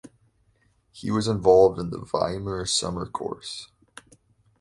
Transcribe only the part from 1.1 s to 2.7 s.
was involved in the Weimar